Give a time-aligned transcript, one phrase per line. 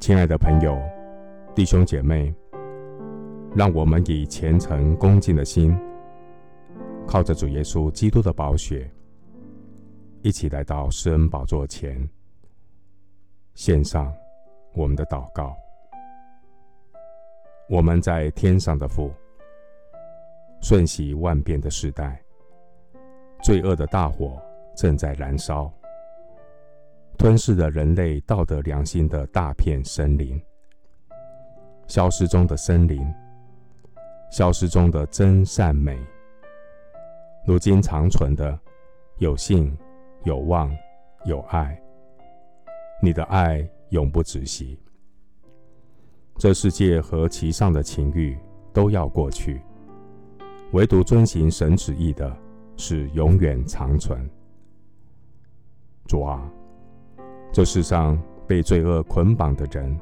[0.00, 0.80] 亲爱的朋友、
[1.54, 2.34] 弟兄姐妹，
[3.54, 5.78] 让我们以虔诚恭敬的心，
[7.06, 8.90] 靠着主耶稣基督的宝血，
[10.22, 12.02] 一起来到施恩宝座前，
[13.54, 14.10] 献上
[14.72, 15.54] 我们的祷告。
[17.68, 19.12] 我们在天上的父，
[20.62, 22.18] 瞬息万变的时代，
[23.42, 24.40] 罪恶的大火
[24.74, 25.70] 正在燃烧。
[27.20, 30.40] 吞噬了人类道德良心的大片森林，
[31.86, 33.06] 消失中的森林，
[34.32, 35.98] 消失中的真善美，
[37.46, 38.58] 如今长存的
[39.18, 39.76] 有信、
[40.24, 40.74] 有望、
[41.26, 41.78] 有爱。
[43.02, 44.80] 你的爱永不止息。
[46.38, 48.34] 这世界和其上的情欲
[48.72, 49.60] 都要过去，
[50.72, 52.34] 唯独遵行神旨意的
[52.78, 54.26] 是永远长存。
[56.06, 56.50] 主啊。
[57.52, 59.98] 这世上被罪恶捆绑的人，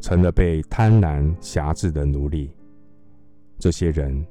[0.00, 2.50] 成了被贪婪辖制的奴隶。
[3.58, 4.26] 这些人，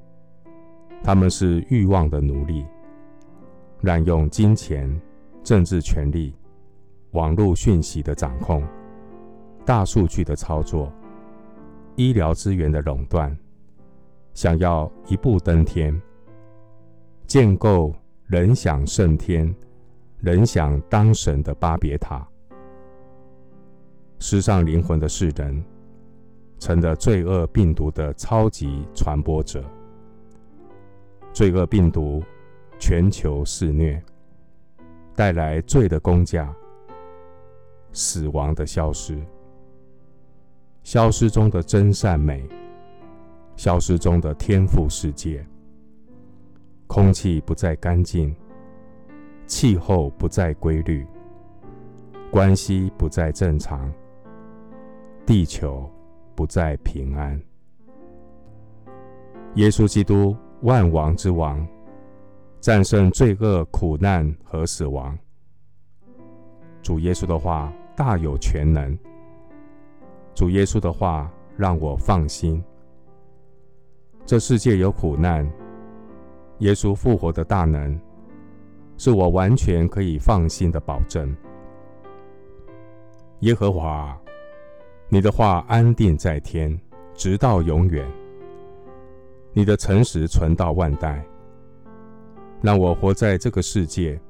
[1.03, 2.63] 他们是欲望的奴隶，
[3.81, 5.02] 滥用金钱、
[5.44, 6.36] 政治权力、
[7.11, 8.63] 网络讯息的掌控、
[9.66, 10.91] 大数据的操作、
[11.95, 13.35] 医疗资源的垄断，
[14.35, 16.00] 想要一步登天，
[17.25, 17.91] 建构
[18.28, 19.53] 人想胜天。
[20.22, 22.23] 人想当神的巴别塔，
[24.19, 25.63] 失丧灵魂的世人，
[26.59, 29.63] 成了罪恶病毒的超级传播者。
[31.33, 32.22] 罪恶病毒
[32.78, 34.00] 全球肆虐，
[35.16, 36.53] 带来罪的工价，
[37.91, 39.19] 死亡的消失，
[40.83, 42.47] 消失中的真善美，
[43.56, 45.44] 消失中的天赋世界，
[46.85, 48.35] 空气不再干净。
[49.52, 51.05] 气候不再规律，
[52.31, 53.91] 关系不再正常，
[55.25, 55.91] 地球
[56.34, 57.38] 不再平安。
[59.56, 61.67] 耶稣基督万王之王，
[62.62, 65.19] 战胜罪恶、苦难和死亡。
[66.81, 68.97] 主耶稣的话大有全能，
[70.33, 72.63] 主耶稣的话让我放心。
[74.25, 75.45] 这世界有苦难，
[76.59, 78.00] 耶稣复活的大能。
[79.03, 81.35] 是我完全可以放心的保证。
[83.39, 84.16] 耶和华，
[85.09, 86.79] 你的话安定在天，
[87.16, 88.07] 直到永远。
[89.53, 91.25] 你的诚实存到万代。
[92.62, 94.22] 让我活在这个世界，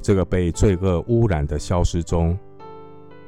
[0.00, 2.38] 这个被罪恶污染的消失中，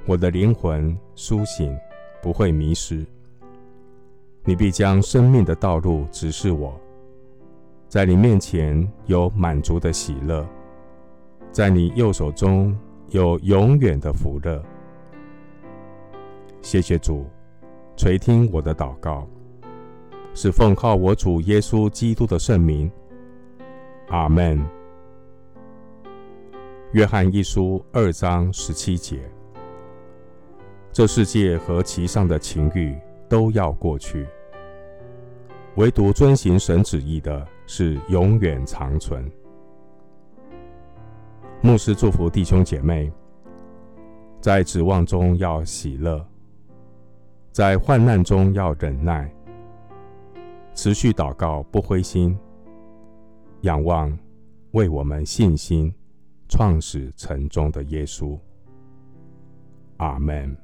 [0.06, 1.76] 我的灵魂苏醒，
[2.22, 3.04] 不会迷失。
[4.44, 6.80] 你必将生命的道路指示我。
[7.90, 10.46] 在你面前有满足的喜乐，
[11.50, 12.72] 在你右手中
[13.08, 14.62] 有永远的福乐。
[16.62, 17.26] 谢谢主
[17.96, 19.26] 垂听我的祷告，
[20.34, 22.88] 是奉靠我主耶稣基督的圣名。
[24.10, 24.64] 阿门。
[26.92, 29.18] 约翰一书二章十七节：
[30.92, 32.96] 这世界和其上的情欲
[33.28, 34.28] 都要过去，
[35.74, 37.44] 唯独遵行神旨意的。
[37.72, 39.30] 是永远长存。
[41.62, 43.12] 牧师祝福弟兄姐妹，
[44.40, 46.26] 在指望中要喜乐，
[47.52, 49.32] 在患难中要忍耐，
[50.74, 52.36] 持续祷告不灰心，
[53.60, 54.18] 仰望
[54.72, 55.94] 为我们信心
[56.48, 58.36] 创始成终的耶稣。
[59.98, 60.56] 阿门。